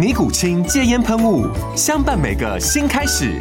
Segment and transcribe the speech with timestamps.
[0.00, 1.46] 尼古清戒烟喷雾，
[1.76, 3.38] 相伴每个新开始。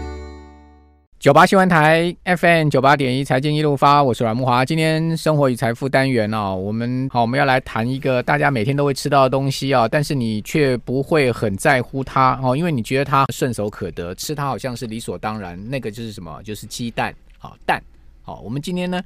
[1.18, 4.66] 九八新闻台 FM 九八点一财经一路发，我是阮木华。
[4.66, 15.58] 今天生活与财富单元哦，我们好，我们要来谈一个大家每天都会吃到的东西啊，但是你却不会很在乎它哦，因为你觉得它顺手可得，吃它好像是理所当然。
[15.70, 16.44] 那个就是什么？
[16.44, 17.16] 就是鸡蛋。
[17.38, 17.82] 好，蛋。
[18.22, 19.02] 好，我们今天呢，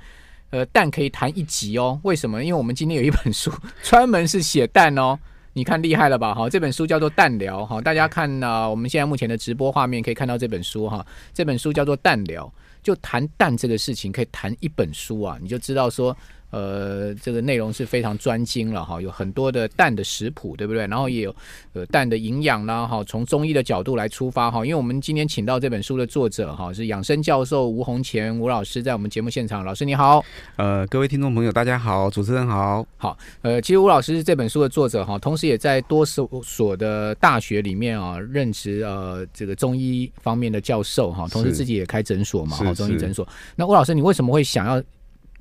[0.50, 2.00] 呃，蛋可以谈一集哦。
[2.02, 2.44] 为什么？
[2.44, 3.52] 因为我们今天有一本书
[3.84, 5.20] 专门是写蛋哦。
[5.54, 6.34] 你看厉害了吧？
[6.34, 11.06] 哈，这本书叫做《淡聊》哈，大家看啊，我们现在目前的直播画面可以看到这本书哈。
[11.32, 12.46] 这本书叫做《淡聊》，
[12.84, 16.16] 就谈蛋这个事情，可以谈一本书啊，你就知道说。
[16.54, 20.86] 呃，这个内容是非常专精了哈，有很多的蛋的食谱，对不对？
[20.86, 21.36] 然后也有
[21.74, 24.64] 呃蛋的营养啦哈，从中医的角度来出发哈。
[24.64, 30.24] 因为我们今天请到这本书的作者哈，是养生教授吴洪乾吴老师，在我们节目现场，老师你好。
[30.58, 32.86] 呃，各位听众朋友大家好，主持人好。
[32.98, 43.28] 好，呃，其实吴老师是这本书的作者哈，同时也在多所所的大学里面啊任职呃这个中医方面的教授哈，同时自己也开诊所嘛，哈，中医诊所。
[43.56, 44.82] 那吴老师，你为什么会想要？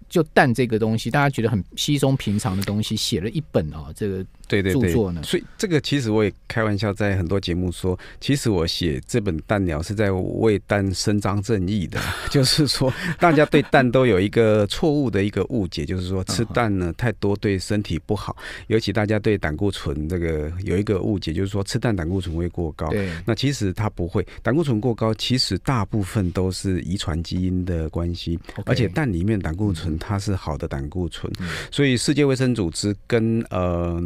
[0.09, 4.23] 就淡这个东西，大家觉得很稀松平常的东西，写了一本啊，这个。
[4.61, 11.99] 对对对，所以这个其实我也开玩笑，在很多节目说，其实我写这本蛋鸟是在为蛋伸张正义的，
[12.31, 18.37] 就是说大家对蛋都有一个错误的一个误解，就是说吃蛋呢太多对身体不好，
[18.67, 22.91] 尤其大家对胆固醇这个有一个误解，就是说吃蛋胆固醇会过高。
[22.91, 31.33] 对，那其实它不会，胆固醇过高其实大部分都是遗传基因的关系，而且蛋里面胆固醇它是好的胆固醇，
[31.71, 33.99] 所以世界卫生组织跟呃。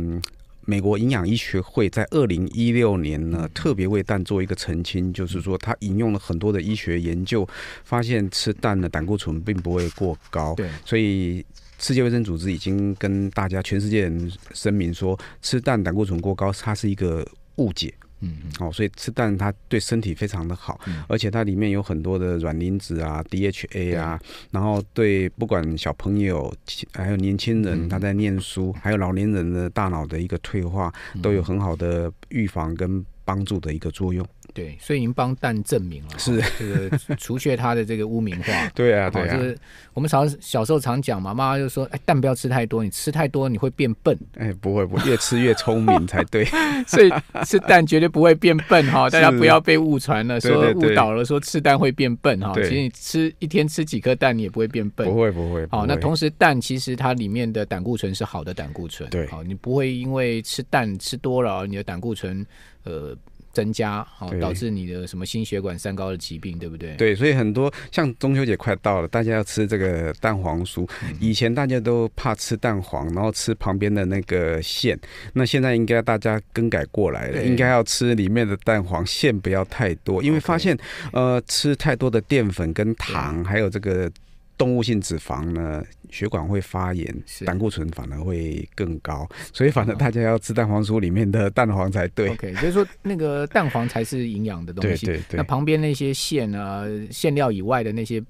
[0.66, 7.48] 美国营养医学会在二零一六年呢，特别为蛋做一个澄清，就是说他引用了很多的医学研究，
[7.84, 10.54] 发现吃蛋的胆固醇并不会过高。
[10.56, 11.44] 对，所以
[11.78, 17.94] 世界卫生组织已经跟大家全世界人声明说，吃蛋胆固醇过高，它是一个误解。
[18.20, 24.18] 嗯，哦，所以吃蛋它对身体非常的好，嗯、而且它里面有很多的卵磷脂啊、DHA 啊，
[24.50, 26.52] 然后对不管小朋友
[26.92, 34.26] 还有年轻人他在念书，还有老年人的大脑的一个退化，都有很好的预防跟帮助的一个作用。
[34.56, 38.68] 对，所以您帮蛋证明了，是这个除却他的这个污名化。
[38.74, 39.58] 对啊，对啊，就是
[39.92, 46.46] 我们小小时候常讲嘛，妈妈就说：“哎，蛋不要吃太多，你吃太多你会变笨。”哎，不会，不会，越吃越聪明才对。
[46.88, 47.12] 所以
[47.44, 52.54] 吃蛋绝对不会变笨哈，大家不要被误传了， 说误导了，说吃蛋会变笨哈。
[52.54, 55.06] 其实你吃一天吃几颗蛋，你也不会变笨。
[55.06, 55.66] 不会，不会。
[55.66, 59.10] 好，那同时蛋其实它里面的胆固醇是好的胆固醇。
[59.10, 62.44] 对，好，你不会因为吃蛋吃多了，你的胆固醇
[62.84, 63.14] 呃。
[63.56, 66.94] 增加，好导致你的什么心血管三高的疾病，对不对？
[66.96, 70.86] 对，所以很多像中秋节快到了，大家要吃这个蛋黄酥。
[71.18, 74.98] 以前大家都怕吃蛋黄，然后吃旁边的那个馅。
[75.32, 80.76] 那现在应该大家更改过来了，应该要吃里面的蛋黄，馅不要太多，因为发现
[81.14, 84.12] 呃吃太多的淀粉跟糖，还有这个。
[84.56, 92.30] 动物性脂肪呢，血管会发炎，胆固醇反而会更高，所以反正大家要吃蛋黄酥里面的蛋黄才对。
[92.30, 95.06] OK，就是说那个蛋黄才是营养的东西。
[95.06, 95.36] 对对对。
[95.36, 98.22] 那旁边那些馅啊、馅料以外的那些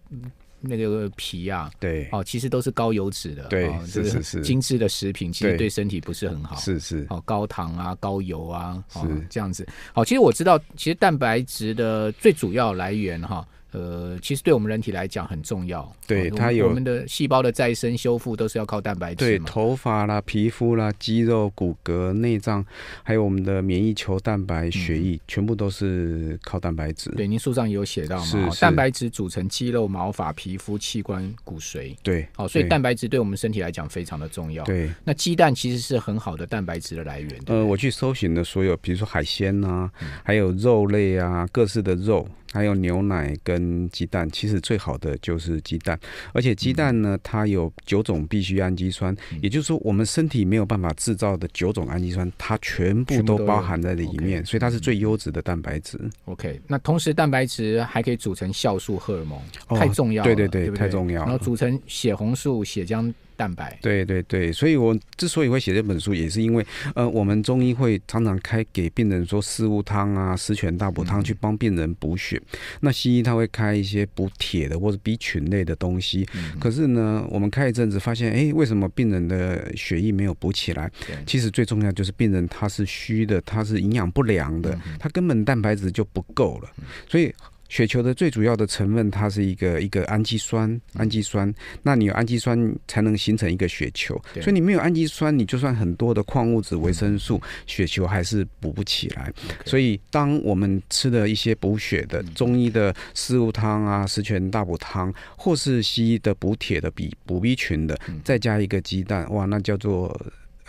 [0.60, 3.44] 那个皮啊，对哦，其实都是高油脂的。
[3.44, 4.40] 对，是是是。
[4.40, 6.56] 精致的食品其实对身体不是很好。
[6.56, 7.06] 是是。
[7.08, 8.98] 哦，高糖啊，高油啊，是
[9.30, 9.64] 这样子。
[9.92, 13.46] 好，其实我知道，其实蛋白质的最主要来源哈。
[13.76, 15.86] 呃，其实对我们人体来讲很重要。
[16.06, 19.26] 对，它有我们的细胞的再生修复都是要靠蛋白质。
[19.26, 22.64] 对，头发啦、皮肤啦、肌肉、骨骼、内脏，
[23.02, 27.10] 还有我们的免疫球蛋白、血液，全部都是靠蛋白质。
[27.10, 28.48] 对，您书上也有写到嘛？
[28.58, 31.94] 蛋白质组成肌肉、毛发、皮肤、器官、骨髓。
[32.02, 34.64] 对，好，所以蛋白质对我们身体来讲非常的重要。
[34.64, 37.30] 对，那鸡蛋其实是很好的蛋白质的来源。
[37.46, 39.90] 呃，我去搜寻的所有，比如说海鲜啊，
[40.24, 43.65] 还有肉类啊，各式的肉，还有牛奶跟。
[43.66, 45.98] 跟鸡蛋，其实最好的就是鸡蛋。
[46.32, 55.98] 而且鸡蛋呢，它有九种必需氨基酸，嗯、也就是说，我们身体没有办法制造的九种氨基酸，它全部都包含在里面，所以它是最优质的蛋白质。
[56.26, 60.34] OK，那同时蛋白质还可以组成酵素、荷尔蒙，哦、太重要了。
[60.34, 61.30] 对对对，太重要了。
[61.30, 63.12] 然后组成血红素、血浆。
[63.36, 72.40] 蛋白，对对对，所以我之所以会写这本书，也是因为，呃，我们中医会常常开给病人说四物汤啊、十全大补汤去帮病人补血。
[72.52, 80.90] 嗯、那西医他会开一些补铁的或者 B 群类的东西，嗯、可是呢，我们开一阵子发现，哎，为什么病人的血液没有补起来？
[81.26, 86.70] 其实最重要就是病人他是虚的，他是营养不良的，嗯、他根本蛋白质就不够了，
[87.08, 87.32] 所以。
[87.68, 91.52] 血球的最主要的成分，它是一个一个氨基酸，氨基酸。
[91.82, 99.32] 那你有氨基酸才能形成一个血球，所以你没有氨基酸，你就算很多的矿物质、维生素，血球还是补不起来。
[99.64, 110.14] 所以，当我们吃的一些补血的中医的四物汤啊、十全大补汤，或是西医的补铁的、比补 B 群的，再加一个鸡蛋，哇，那叫做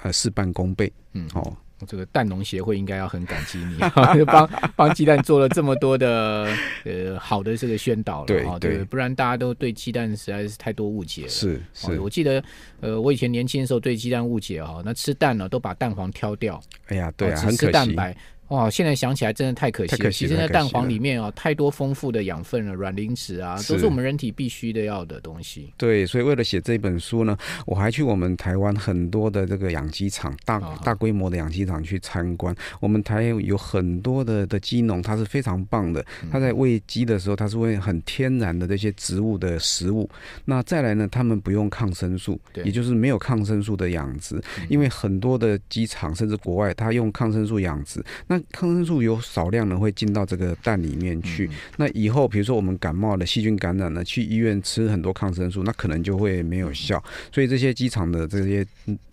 [0.01, 0.91] 呃事半功倍。
[1.13, 1.55] 嗯，哦。
[1.85, 3.77] 这个蛋农协会应该要很感激你，
[4.17, 6.47] 就 帮帮鸡蛋做了这么多的
[6.85, 11.29] 呃好的这个宣导了，对对，不然大家都对鸡蛋实在是太多误解了。
[11.29, 12.43] 是是，我记得
[12.81, 17.71] 呃，我以前年轻的时候对鸡蛋误解哈，那吃蛋呢都把蛋黄挑掉，哎呀，对啊，很可惜。
[17.71, 18.15] 蛋白。
[18.49, 20.11] 哇，现在想起来真的太可惜了。
[20.11, 25.73] 其实那蛋黄里面啊，太多丰富的养分了，卵磷脂啊，都是我们人体必须的要的东西。
[25.77, 32.55] 对，所以为了写这本书呢，我还去我们台湾很多的这个养鸡场，大大规模的养鸡场去参观。
[32.79, 36.05] 我们台湾有很多的的鸡农，他是非常棒的。
[36.31, 40.09] 他在喂鸡的时候，他是喂很天然的这些植物的食物。
[40.45, 44.41] 那再来呢，他们不用抗生素，也就是没有抗生素的养殖。
[44.69, 57.03] 因为很多的鸡场甚至国外，他用抗生素养殖，那抗生素有少量的会进到这个蛋里面去，那以后比如说我们感冒了、细菌感染了，去医院吃很多抗生素，那可能就会没有效。
[57.31, 58.65] 所以这些机场的这些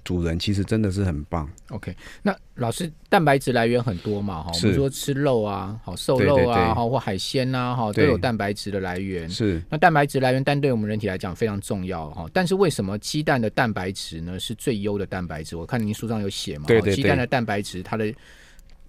[0.02, 1.48] 主人其实真的是很棒。
[1.70, 4.42] OK，那老师，蛋白质来源很多嘛？
[4.42, 9.28] 哈，我们说吃肉啊，好瘦肉啊，哈或海鲜啊，哈都有蛋白质的来源。
[9.28, 12.26] 是，那蛋白质来源，但对我们人体来讲非常重要哈。
[12.32, 15.56] 但是为什么鸡蛋的蛋白质呢是最优的蛋白质？
[15.56, 18.12] 我看您书上有写嘛，对对，鸡蛋的蛋白质它的。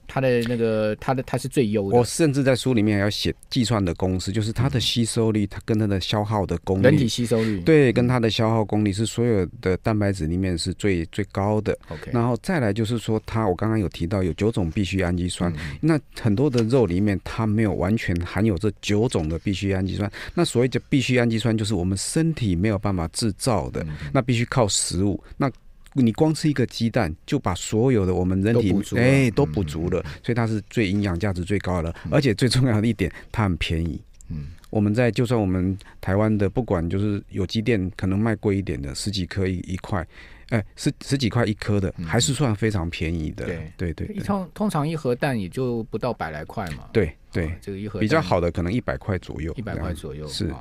[0.07, 1.97] 它的那个，它的它是最优的。
[1.97, 6.83] 我甚至在书里面还要写计算的公式，就是它的吸收率，它跟它的消耗的功率。
[6.83, 7.59] 人体吸收率。
[7.61, 11.77] 对，跟它的消耗功率是所有的蛋白质里面是最最高的。
[11.89, 12.11] OK。
[12.11, 20.11] 然后再来就是说，它我刚刚有提到有九种必需氨基酸，嗯、那很多的肉里面它没有完全含有这九种的必需氨基酸。
[20.33, 25.21] 那所谓的必需氨基酸就是我们身体没有办法制造的，嗯、那必须靠食物。
[25.37, 25.51] 那
[26.01, 34.01] 你光吃一个鸡蛋，就把所有的我们人体哎都补足了，所以它是最营养价值最高的，而且最重要的一点，它很便宜。
[34.29, 40.05] 嗯，我们在就算我们台湾的不管就是有机店可能卖贵一点的十几颗一一块，
[40.49, 43.45] 哎十十几块一颗的，还是算非常便宜的。
[43.45, 43.71] 对。
[43.77, 46.89] 对对，通通常一盒蛋也就不到百来块嘛。
[46.91, 50.51] 对对，这个一盒比较好的可能一百块左右，一百块左右是。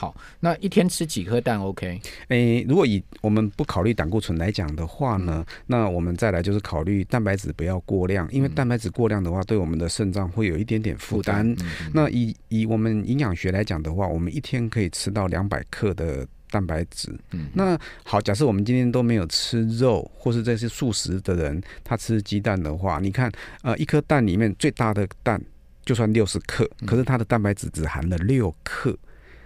[0.00, 2.00] 好，那一天吃几颗蛋？OK？
[2.28, 11.46] 诶，如果以我们不考虑胆固醇来讲的话呢，嗯、那我们再来就是考虑蛋白质不要过量，因为蛋白质过量的话，对我们的肾脏会有一点点负担。
[11.50, 17.14] 嗯嗯、那以以我们营养学来讲的话，我们一天可以吃到两百克的蛋白质。
[17.32, 23.30] 嗯，那好，假设我们今天都没有吃肉，或是这些素食的人，他吃鸡蛋的话，你看，
[23.60, 25.38] 呃，一颗蛋里面最大的蛋
[25.84, 28.98] 就算六十克，可是它的蛋白质只含了六克。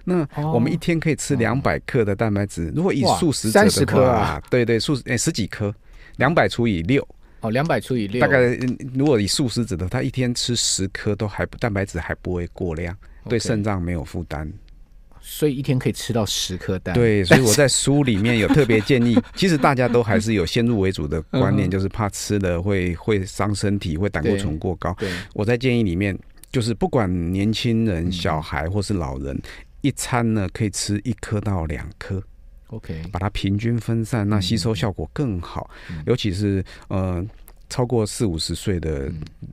[0.05, 5.75] 那我们一天可以吃两百克的蛋白质，如果以素食者的克啊，对对，素诶十几颗，
[6.17, 7.07] 两百除以六，
[7.41, 8.39] 哦，两百除以六，大概
[8.95, 12.95] 如果以素食者的，他一天吃十颗都还蛋白质还不会过量，
[13.29, 14.53] 对肾脏没有负担，
[15.21, 16.95] 所以一天可以吃到十颗蛋。
[16.95, 24.95] 对，所以我在书里面有特别建议， 其实大家都还是有先入为主的观念，就是怕吃了会会伤身体，会胆固醇过高。
[24.99, 26.15] 对，我在建议里面
[26.53, 29.41] 就是不管年轻人、小孩或是老人。
[29.85, 32.23] 一餐呢，可以吃一颗到两颗
[32.69, 35.71] ，OK，把它平均分散，那吸收效果更好。
[35.91, 37.23] 嗯、尤其是呃，
[37.69, 39.13] 超过四五十岁的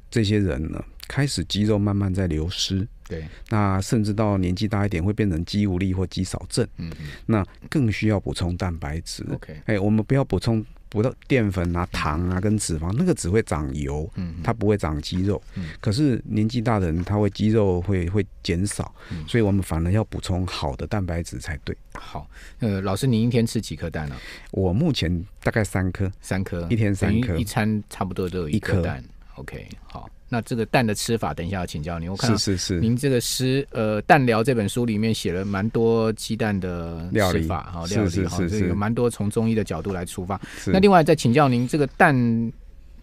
[0.10, 10.66] 这些人呢，嗯、开始肌肉慢慢在流失，对，那甚至到年纪大一点会变成肌无力或肌少症，嗯嗯，那更需要补充蛋白质，OK，哎，我们不要补充。
[10.92, 14.12] 补到淀粉啊、糖啊跟脂肪，那个只会长油，
[14.44, 15.42] 它不会长肌肉。
[15.80, 18.94] 可是年纪大的人，他会肌肉会会减少，
[19.26, 21.74] 所以我们反而要补充好的蛋白质才对。
[21.94, 22.30] 好，
[22.60, 24.16] 呃，老师，您一天吃几颗蛋呢？
[24.52, 29.02] 我目前大概三颗，三颗，一天三颗，一餐差不多都有一颗蛋。
[29.36, 30.10] OK，好。
[30.34, 32.10] 那这个蛋的吃法，等一下要请教您。
[32.10, 40.40] 我看是是是，您这个诗呃《蛋疗》这本书里面写了蛮多鸡蛋的吃法哈，料理哈，这个蛮多从中医的角度来出发。
[40.68, 42.16] 那另外再请教您，这个蛋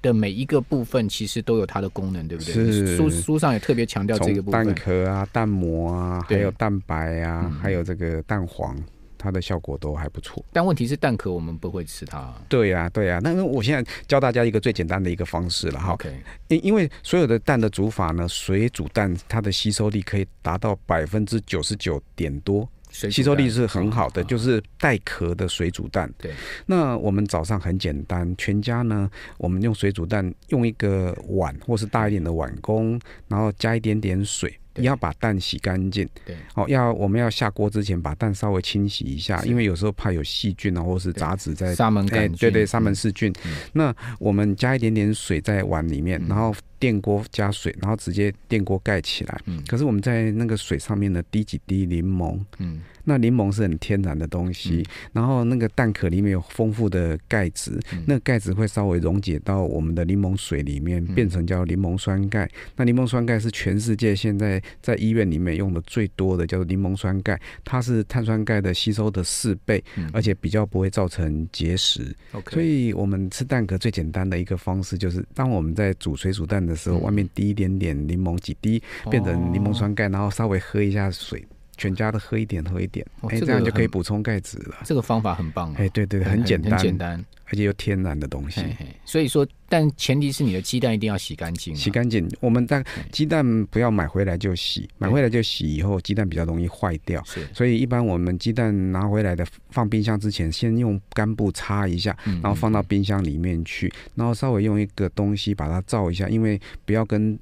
[0.00, 2.54] 的每一个部分其实都有它的功能，对不对？
[2.54, 8.75] 是书书上也特别强调这个部分，蛋壳啊、蛋膜啊，还有蛋白啊，嗯、还有这个蛋黄。
[9.18, 12.32] 它的效果都还不错，但问题是蛋壳我们不会吃它。
[12.48, 13.20] 对呀、啊，对呀、啊。
[13.22, 15.92] 那我现在教大家一个最简单的一个方式了哈。
[15.92, 16.10] OK，
[16.46, 26.10] 因因为所有的蛋的煮法呢，水煮蛋它的吸收力可以达到百分之九十九点多，吸收力是很好的，就是带壳的水煮蛋。
[26.16, 26.32] 对。
[26.66, 34.56] 那我们早上很简单，全家呢，我们用水煮蛋，用一个碗或是大一点的碗公，然后加一点点水。
[34.78, 43.32] 你要把蛋洗干净，对，哦，要我们要下锅之前把蛋稍微清洗一下，因为有时候怕有细菌啊，或是杂质在沙门杆菌，对对，沙门氏菌。
[43.73, 49.40] 那我们加一点点水在碗里面，然后电锅加水，然后直接电锅盖起来。
[49.47, 52.38] 嗯，可是我们在那个水上面呢，滴几滴柠檬。
[52.58, 52.80] 嗯。
[53.09, 62.47] 那柠檬是很天然的东西，嗯、然后那个蛋壳里面有丰富的钙质，嗯、那钙质会稍微溶解到我们的柠檬水里面，嗯、变成叫柠檬酸钙。
[62.77, 72.15] 那柠檬酸钙是全世界现在在医院里面用的最多的，叫做柠檬酸钙，它是碳酸钙的吸收的四倍，嗯、而且比较不会造成结石。
[72.50, 81.43] 所以我们吃蛋壳最简单的一个方式就是，当我们在煮水煮蛋的时候，嗯、外面滴一点点柠檬几滴，变成柠檬酸钙，然后稍微喝一下水。
[81.78, 84.76] 全家都喝一点，喝一点，哎、哦，这样就可以补充钙质了。
[84.85, 88.61] 这个方法很棒、哦，哎，对对，很简单，很简单，而且又天然的东西。
[88.61, 92.28] 嘿嘿所以说，但前提是你的鸡蛋一定要洗干净、啊，洗干净。
[92.40, 97.23] 我们在鸡蛋不要买回来就洗，买回来就洗以后，鸡蛋比较容易坏掉。
[97.25, 107.38] 是，所以一般我们鸡蛋拿回来的放冰箱之前，先用干布擦一下，然后放到冰箱里面去，然后稍微用一个东西把它罩一下，因为不要跟。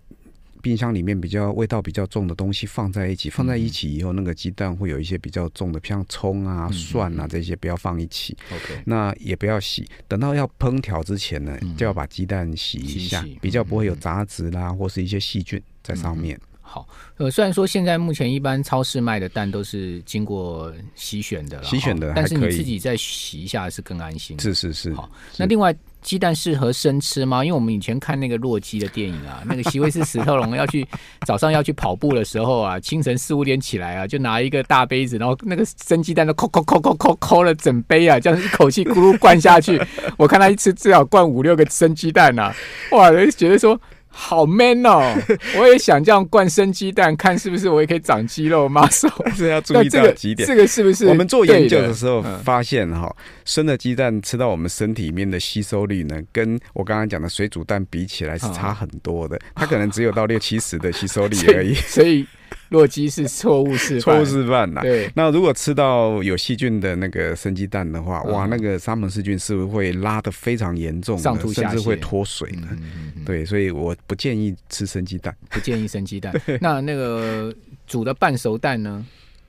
[0.62, 8.36] 冰箱里面比较味道比较重的东西放在一起，放在一起以后，那个鸡蛋会有一些比较重的，像葱啊、蒜啊这些，不要放一起。
[8.52, 16.38] OK，那也不要洗，等到要烹调之前呢，就要把鸡蛋洗一下，比较不会有杂质啦，或是一些细菌在上面。
[16.60, 24.38] 好，呃，虽然说现在目前一般超市卖的蛋都是经过洗选的，洗选的，但是你自己再洗一下是更安心。
[24.40, 24.92] 是是是。
[24.92, 25.74] 好，那另外。
[26.06, 27.44] 鸡蛋适合生吃吗？
[27.44, 30.86] 因为我们以前看那个洛基的电影啊， 那个席维斯史特龙要去
[31.26, 39.82] 早上要去跑步的时候啊，清晨四五点起来啊，就拿一个大杯子，然后那个生鸡蛋都抠抠抠抠抠抠了整杯啊，这样一口气咕噜灌下去。
[40.16, 42.56] 我看他一次至少灌五六个生鸡蛋呐、啊，
[42.92, 43.78] 哇，就觉得说。
[44.18, 45.14] 好 man 哦！
[45.58, 49.12] 我也想这样灌生鸡蛋，看是不是我也可以长肌肉 muscle。
[49.22, 51.06] 但 是要注意到几点，这个是不是？
[51.06, 59.38] 我们做研究的时候发现哈，生的鸡蛋吃到我们身体里面的吸收率呢，跟我刚刚讲的水煮蛋比起来是差很多的。
[59.54, 61.74] 它可能只有到六七十的吸收率 而已。
[61.74, 62.26] 所以。
[62.70, 64.80] 洛基是错误示范，错误示范呐。
[64.82, 72.66] 对，那如果吃到有细菌的那个生鸡蛋的话，嗯、哇，那个沙门氏菌是不是会拉的非常严重，上吐甚至会脱水的？
[72.70, 76.34] 嗯嗯嗯、对，所以我不建议吃生鸡蛋，不建议生鸡蛋。
[76.60, 77.54] 那那个
[77.86, 79.04] 煮的半熟蛋呢？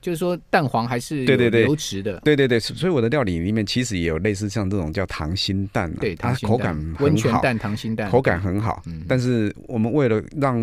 [0.08, 8.82] 就是说蛋黄还是对对对，油脂的，对对对，所以我的料理里面其实也有类似像这种叫溏心蛋，对，它口感很好，温泉蛋、溏心蛋，口感很好。
[8.86, 10.58] 嗯但是我们为了让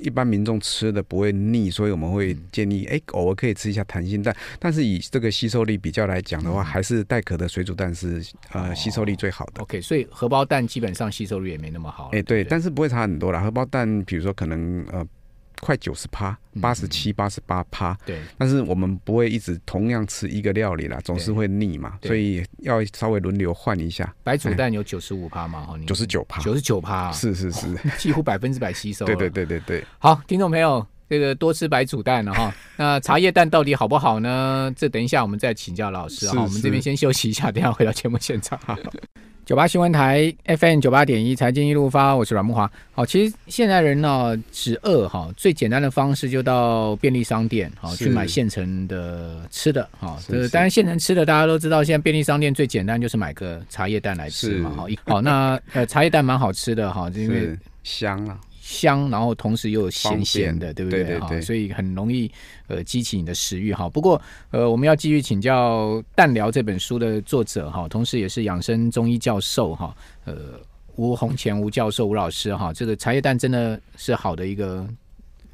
[0.00, 4.36] 一般民众吃的不会腻，所以我们会建议，哎，偶尔可以吃一下溏心蛋。
[4.58, 9.62] 但是以这个吸收力比较来讲的话，还是带壳的水煮蛋是呃吸收力最好的。
[9.62, 12.08] OK，所以荷包蛋基本上吸收率也没那么好。
[12.12, 13.40] 哎，对，但是不会差很多啦。
[13.40, 15.06] 荷包蛋，比如说可能呃。
[15.60, 17.96] 快九十趴，八十七、八十八趴。
[18.04, 24.14] 对，但是我们不会一直同样吃一个料理啦，总是会腻嘛，所以要稍微轮流换一下。
[24.22, 25.60] 白煮蛋有九十五趴吗？
[25.62, 27.66] 哈，九十九趴，九十九趴，是是是，
[27.98, 29.04] 几乎百分之百吸收。
[29.04, 29.84] 对对对对对。
[29.98, 32.54] 好，听众朋友，这个多吃白煮蛋了哈。
[32.76, 34.72] 那茶叶蛋到底好不好呢？
[34.76, 36.42] 这等一下我们再请教老师哈。
[36.42, 38.58] 我们这边先休息一下，等下回到节目现场。
[39.46, 42.70] 九八新闻台 FM 九八点一财经一路发，我是阮木华。
[42.92, 50.18] 好，其实现在人呢，只饿哈，最简单的方式就到便利商店好是去买现成的吃的哈。
[50.20, 54.70] 是当然现成吃的大家都知道，现在便利商店最简单就是买个茶叶蛋来吃嘛。
[54.76, 58.38] 好是，好，那呃茶叶蛋蛮好吃的哈，因为香啊。
[58.68, 61.04] 香，然后同时又有咸咸的，便对不对？
[61.04, 62.30] 对对对，所以很容易
[62.66, 63.88] 呃激起你的食欲哈。
[63.88, 64.20] 不过
[64.50, 69.96] 呃，我们要继续请教《蛋聊》这本书的作者哈，同时也是养生中医教授哈，
[70.26, 70.60] 呃，
[70.96, 72.70] 吴洪前吴教授吴老师哈。
[72.70, 74.86] 这个茶叶蛋真的是好的一个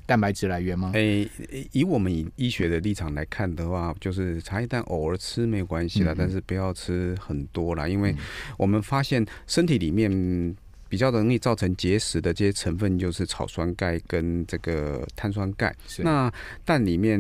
[0.07, 0.91] 蛋白质来源吗？
[0.95, 1.31] 诶，
[1.71, 8.13] 以我们以医学的立场来看的话，就是茶叶蛋偶尔吃没有关系啦，但是不要吃很多啦，因为
[8.59, 10.57] 我们发现身体里面。
[10.95, 15.75] 比比较容易造成结石的这些成分就是草酸钙跟这个碳酸钙。
[15.99, 16.33] 那
[16.65, 17.19] 蛋里面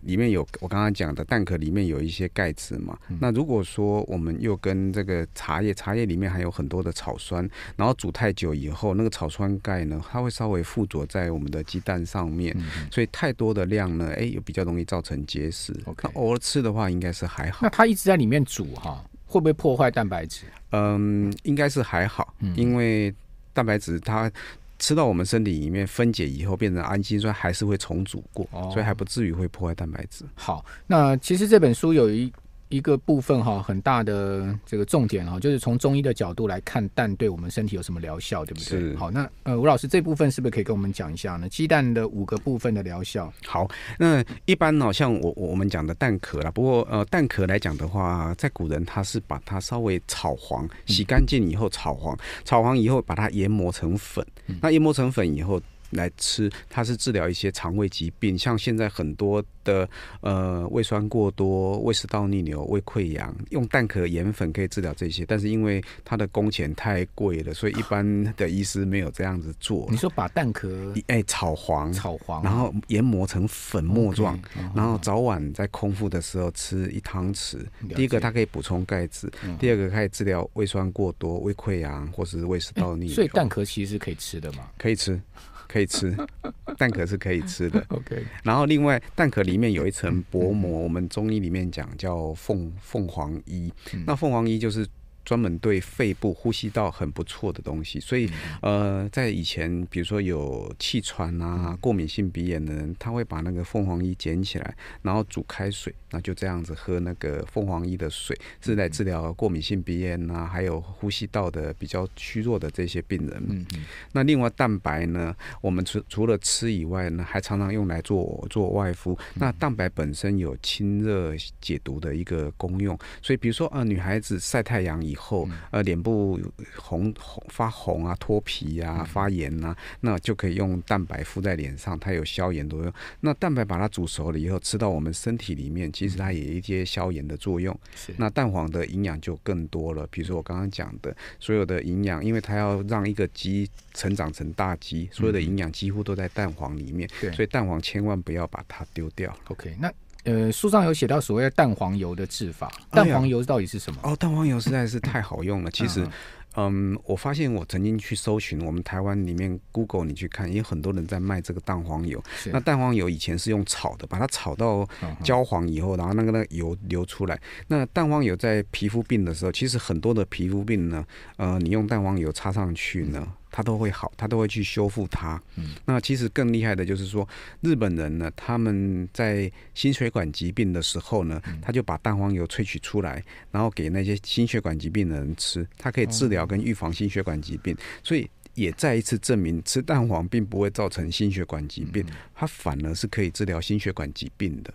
[0.00, 2.98] 里面有我刚刚讲的蛋壳里面有一些钙质嘛。
[3.08, 15.72] 嗯、那如果说我们又跟这个茶叶，茶叶里面还有很多的草酸，然后煮太久以后，那个草酸钙呢，它会稍微附着在我们的鸡蛋上面，嗯、所以太多的量呢，哎，又比较容易造成结石。
[15.84, 17.60] Okay 那偶尔吃的话，应该是还好。
[17.62, 20.44] 那它一直在里面煮哈，会不会破坏蛋白质？
[20.72, 23.14] 嗯，应该是还好，嗯、因为
[23.52, 24.30] 蛋白质它
[24.78, 30.24] 吃到我们身体里面分解以后变成氨基酸，还是会重组过，哦、所以还不至于会破坏蛋白质。
[30.34, 32.32] 好，那其实这本书有一。
[32.72, 38.64] 一个部分哈，很大的这个重点哈，就是从中医的角度来看蛋对我们身体有什么疗效，对不对？
[38.64, 38.96] 是。
[38.96, 41.48] 好，那呃，吴老师这部分是不是可以跟我们讲一下呢？
[41.48, 43.30] 鸡蛋的五个部分的疗效。
[43.46, 54.26] 好，那一般呢像我我们讲的蛋壳啦，不过呃，蛋壳来讲的话，在古人他是把它稍微炒黄，洗干净以后炒黄，炒黄以后把它研磨成粉，
[54.60, 55.60] 那研磨成粉以后。
[55.92, 59.88] 来吃，它是治疗一些肠胃疾病，像现在很多的
[60.20, 69.86] 呃胃酸过多、胃食道逆流、胃溃疡，用蛋壳盐粉可以治疗这些，但是因为它的工钱太贵了，所以一般的医师没有这样子做。
[69.90, 77.58] 你说把蛋壳哎、欸、炒黄，炒黄，然后研磨成粉末状，okay, 然后早晚在空腹的时候吃一汤匙。
[77.94, 83.14] 第一个它可以补充钙质，嗯、第二个可以治疗胃酸过多、胃溃疡或是胃食道逆流。
[83.14, 84.68] 所以蛋壳其实是可以吃的吗？
[84.78, 85.20] 可以吃。
[85.68, 86.16] 可以吃，
[86.78, 87.84] 蛋壳是可以吃的。
[87.88, 93.72] OK，然后另外蛋壳里面有一层薄膜，我们中医里面讲叫凤凤凰衣。
[94.06, 94.86] 那凤凰衣就是。
[95.24, 98.28] 专门对肺部、呼吸道很不错的东西，所以
[98.60, 113.42] 呃，在以前，比如说有气喘啊、过敏性鼻炎的人，他会把那个凤凰衣捡起来，然后煮开水，那就这样子喝那个凤凰衣的水，是来治疗过敏性鼻炎啊，还有呼吸道的比较虚弱的这些病人。
[113.48, 113.84] 嗯嗯。
[114.12, 119.18] 那另外蛋白呢，我们除除了吃以外呢，还常常用来做做外敷。
[119.34, 126.40] 那蛋白本身有清热解毒的一个功用，所以比如说啊、呃，女孩子晒太阳以后，呃，脸部
[126.76, 132.92] 红红发红啊，脱皮啊，发炎啊，那就可以用蛋白敷在脸上，它有消炎作用。
[133.20, 137.78] 那蛋白把它煮熟了以后，吃到我们身体里面，其实它也有一些消炎的作用。
[137.94, 138.14] 是。
[138.16, 147.08] 那蛋黄的营养就更多了，比如说我刚刚讲的所有的营养，因为它要让一个鸡成长成大鸡，所有的营养几乎都在蛋黄里面。
[147.20, 147.32] 对。
[147.32, 149.36] 所以蛋黄千万不要把它丢掉。
[149.48, 149.92] OK，那。
[150.24, 154.00] 呃，书上有写到所谓的蛋黄油的制法，蛋黄油到底是什么？
[154.04, 155.70] 哦，蛋黄油实在是太好用了。
[155.72, 156.06] 其实，
[156.54, 162.22] 嗯，我发现我曾经去搜寻我们台湾里面 Google，你去看，也有很多人在卖这个蛋黄油。
[162.52, 164.88] 那蛋黄油以前是用炒的，把它炒到
[165.24, 167.40] 焦黄以后，然后那个那个油流出来。
[167.66, 171.04] 那蛋黄油在皮肤病的时候，其实很多的皮肤病呢，
[171.36, 173.26] 呃，你用蛋黄油擦上去呢。
[173.52, 175.40] 它都会好，它都会去修复它。
[175.56, 177.28] 嗯，那其实更厉害的就是说，
[177.60, 187.76] 日本人呢，他们在心血管疾病的时候呢，他就把蛋黄油萃取出来，然后给那些心血管疾病的人吃，它可以治疗跟预防心血管疾病。
[188.02, 194.72] 所以也再一次证明，吃蛋黄并不会造成心血管疾病，它反而是可以治疗心血管疾病的。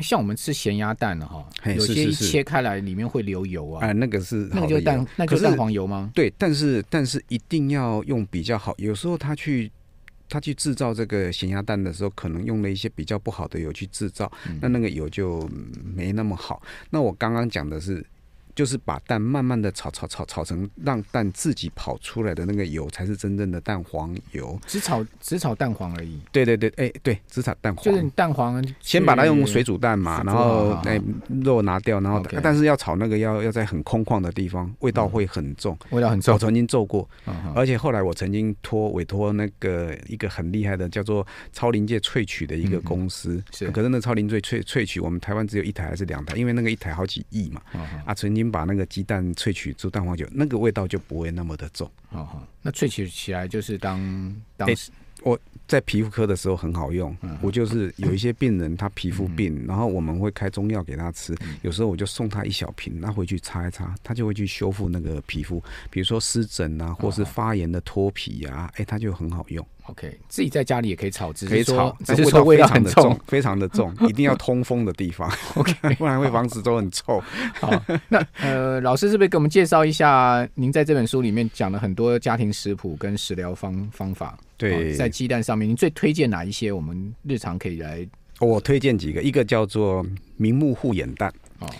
[0.00, 3.86] 像我们吃咸鸭蛋的哈，有些一切开来里面会流油啊。
[3.86, 6.10] 哎，那个是那个就蛋，那个是蛋黄油吗？
[6.14, 8.74] 对，但是但是一定要用比较好。
[8.78, 9.70] 有时候他去
[10.28, 15.48] 他去制造这个咸鸭蛋的时候，可能用了一些比较不好的油去制造，那那个油就
[15.94, 16.62] 没那么好。
[16.90, 18.04] 那我刚刚讲的是。
[18.54, 26.20] 就是把蛋慢慢的炒炒炒炒成让蛋自己跑出来的那个油才是真正的蛋黄油，只炒只炒蛋黄而已。
[26.32, 27.84] 对对对，哎、欸、对，只炒蛋黄。
[27.84, 31.02] 就是蛋黄，先把它用水煮蛋嘛，然后哎、欸、
[31.42, 32.38] 肉拿掉，然后 Okay.
[32.42, 36.34] 但是要炒那个要要在很空旷的地方，味道会很重，嗯、味道很重。
[36.34, 43.70] 我曾经做过，嗯、而且后来我曾经托委托那个一个很厉害的叫做超临界萃取的一个公司，嗯、是。
[43.70, 46.36] 可是那超临界萃萃取，我们台湾只有一台还是两台？
[46.36, 48.39] 因为那个一台好几亿嘛，嗯、啊曾经。
[48.48, 51.90] 把那个鸡蛋萃取出蛋黄酒，那个味道就不会那么的重。
[52.06, 53.98] 好好，那萃取起来就是当
[54.56, 57.16] 当时、欸、我在皮肤科的时候很好用。
[57.22, 69.66] 嗯、我就是有一些病人他皮肤病，嗯、然后我们会开中药给他吃，嗯、有时候我就送他一小瓶，他回去擦一擦，他就会去修复那个皮肤，比如说湿疹啊，或是发炎的脱皮啊，哎、欸，他就很好用。
[69.90, 77.20] OK，自己在家里也可以炒，只是炒，只是说味道很重，非常的重， 一定要通风的地方，OK， 不然会房子都很臭。
[77.54, 77.70] 好，
[78.08, 80.48] 那呃，老师是不是给我们介绍一下？
[80.54, 84.38] 您在这本书里面讲了很多家庭食谱跟食疗方方法。
[84.56, 86.70] 对，在鸡蛋上面，您最推荐哪一些？
[86.70, 88.06] 我们日常可以来，
[88.38, 91.32] 我推荐几个，一个叫做明目护眼蛋。
[91.60, 91.70] 哦。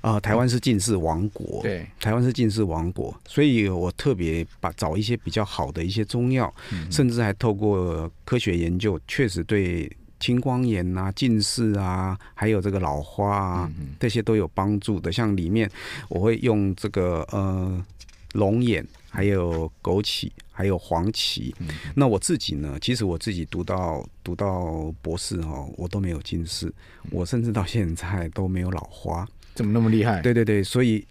[0.00, 15.12] 呃，台湾是近视王国，对，台湾是近视王国，所以我特别把找一些比较好的一些中药，嗯、甚至还透过科学研究，确实对青光眼啊、近视啊，还有这个老花啊，嗯、这些都有帮助的。
[15.12, 15.70] 像里面
[16.08, 17.84] 我会用这个呃
[18.32, 21.54] 龙眼，还有枸杞，还有黄芪。
[21.58, 26.72] 嗯、那我自己呢，其实我自己读到读到博士哦，我都没有近视，
[27.10, 29.28] 我甚至到现在都没有老花。
[29.54, 30.22] 怎么那么厉害？
[30.22, 31.06] 对对对，所以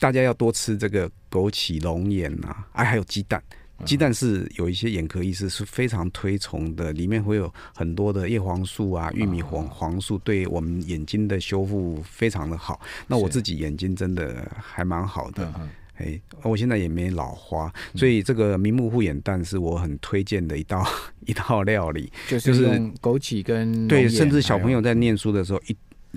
[0.00, 3.40] 大家要多吃这个枸杞、龙眼啊，哎，还有鸡蛋。
[3.84, 12.80] 鸡蛋是有一些眼科医师是非常推崇的，里面会有很多的叶黄素啊、玉米黄黄素，对我们眼睛的修复非常的好。
[13.06, 15.54] 那我自己眼睛真的还蛮好的，
[15.98, 20.86] 哎，我现在也没老花，所以这个明目护眼蛋是我很推荐的一道
[21.26, 25.76] 一道料理，就是用枸杞跟对，甚至小朋友在念书的时候一。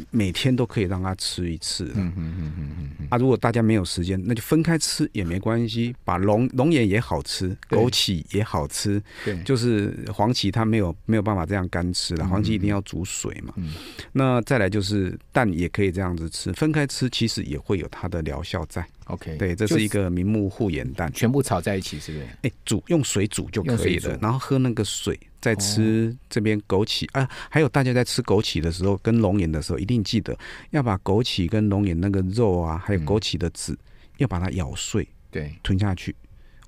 [0.10, 1.92] 每天都可以让他吃一次。
[1.96, 5.94] 嗯嗯嗯嗯嗯啊，如果大家没有时间，那就分开吃也没关系。
[6.06, 9.04] 把龙龙眼也好吃，枸杞也好吃。
[9.26, 13.54] 对，就是黄芪它没有没有办法这样干吃了，黄芪一定要煮水嘛。
[13.58, 13.74] 嗯。
[14.14, 18.88] 那再来就是蛋也可以这样子吃，分开吃其实也会有它的疗效在。
[19.12, 22.26] OK，对，这是一个明目护眼蛋，全部炒在一起是不是？
[22.44, 25.20] 哎，煮用水煮就可以了，然后喝那个水。
[25.42, 30.38] 再吃这边枸杞啊，还有大家在吃枸杞的时候，跟龙眼的时候，一定记得
[30.70, 33.76] 要把枸杞跟龙眼那个肉啊，还有枸杞的籽，
[34.18, 36.16] 要把它咬碎，对，吞下去。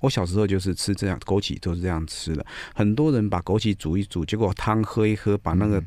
[0.00, 2.44] 我小时候就是吃这样，枸杞都是这样吃的。
[2.74, 5.80] 很多人把枸杞煮一煮，结果汤喝一喝，把那个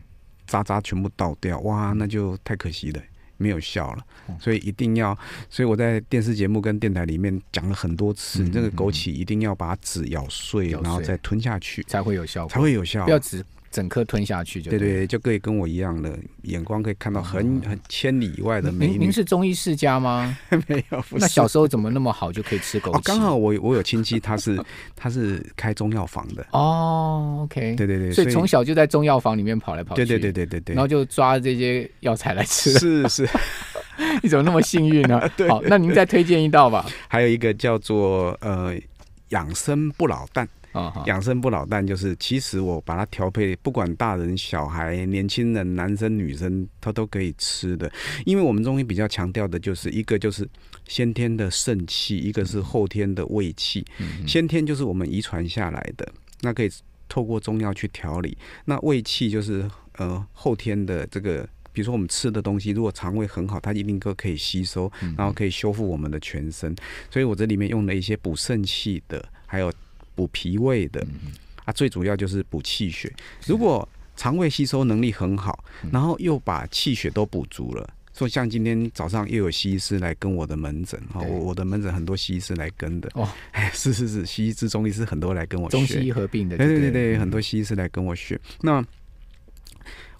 [0.45, 3.01] 渣渣全部倒掉，哇，那就太可惜了。
[3.37, 4.05] 没有效了，
[4.39, 5.17] 所以一定要，
[5.49, 10.83] 所以我在电视节目跟电台里面讲了很多次，嗯、这个枸杞一定要把籽咬碎，咬碎。
[10.83, 18.93] 然后再吞下去，才会有效果，才会有效，不要只整颗吞下去就对，对对，就可以跟我一样的眼光，可以看到很很千里以外的美女。
[18.93, 20.37] 您您是中医世家吗？
[20.67, 23.01] 没有，那小时候怎么那么好就可以吃枸杞？
[23.03, 24.59] 刚、哦、好我我有亲戚，他是
[24.95, 27.41] 他是开中药房的哦。
[27.43, 32.71] OK，对对对，所以从小就在中药房里面跑来跑去，对对对对对对，然后就抓这些药材来吃。
[32.79, 33.29] 是是，
[34.23, 35.21] 你怎么那么幸运呢？
[35.37, 36.85] 对好，那您再推荐一道吧。
[37.07, 38.73] 还有一个叫做呃
[39.29, 40.47] 养生不老蛋。
[41.05, 47.91] 养生不老蛋就是，其实我把它调配，不管大人、小孩、年轻人、男生、女生，它都可以吃的。
[48.25, 50.47] 因为我们中医比较强调的就是一个就是
[50.87, 53.83] 先天的肾气，一个是后天的胃气。
[54.27, 56.07] 先天就是我们遗传下来的，
[56.41, 56.69] 那可以
[57.09, 58.37] 透过中药去调理。
[58.65, 61.41] 那胃气就是呃后天的这个，
[61.73, 66.75] 比如说我们吃的东西，如果肠胃很好，它一定都可以吸收，然后可以修复我们的全身。
[67.09, 69.73] 所以我这里面用了一些补肾气的，还有。
[70.17, 71.05] 补脾胃的。
[71.63, 73.13] 啊，最主要就是补气血。
[73.45, 83.09] 如果肠胃吸收能力很好，然后又把气血都补足了，说像今天早上又有西医师来跟我的门诊啊，我我的门诊很多西医师来跟的。
[83.15, 88.39] 哦， 哎，是是是，西医治中医师很多来跟我学，中西医合并的，对对对对，很多西医师来跟我学。
[88.61, 88.81] 那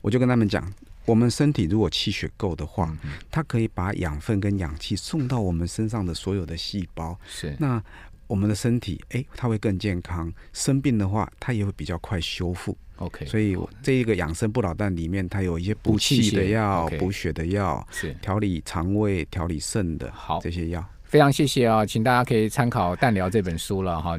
[0.01, 0.69] 我就跟他们讲，
[1.05, 2.93] 我们身体如果气血够的话，
[3.31, 7.55] 它可以把养分跟氧气送到我们身上的所有的细胞，是。
[7.57, 7.81] 那。
[8.27, 10.31] 我们的身体，哎，它会更健康。
[10.53, 12.77] 生病的话，它也会比较快修复。
[12.97, 20.11] OK，所以这一个养生不老蛋里面，它有一些补气的药、补血的药，是调理肠胃、调理肾的。
[20.11, 20.83] 好，这些药。
[21.03, 24.17] 非常谢谢啊，请大家可以参考《蛋疗》这本书了哈。